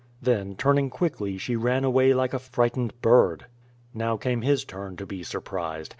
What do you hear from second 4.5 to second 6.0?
turn to be surprised.